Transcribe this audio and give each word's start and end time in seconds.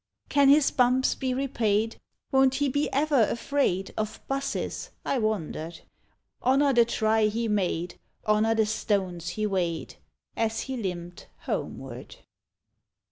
VI. 0.23 0.29
Can 0.33 0.49
his 0.49 0.71
bumps 0.71 1.13
be 1.13 1.31
repaid? 1.31 1.97
Won't 2.31 2.55
he 2.55 2.69
be 2.69 2.91
ever 2.91 3.21
afraid 3.29 3.93
Of 3.95 4.19
'busses? 4.27 4.89
I 5.05 5.19
wondered! 5.19 5.81
Honour 6.41 6.73
the 6.73 6.85
try 6.85 7.27
he 7.27 7.47
made. 7.47 7.99
Honour 8.25 8.55
the 8.55 8.65
stones 8.65 9.29
he 9.37 9.45
weighed, 9.45 9.97
As 10.35 10.61
he 10.61 10.75
limped 10.75 11.27
homeward. 11.41 12.15